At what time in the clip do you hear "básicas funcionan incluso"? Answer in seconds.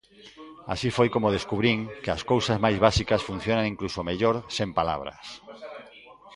2.85-4.07